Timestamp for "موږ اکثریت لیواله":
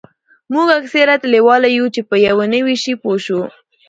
0.53-1.67